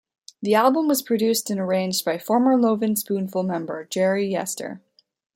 [0.41, 4.81] The album was produced and arranged by former Lovin' Spoonful member Jerry Yester.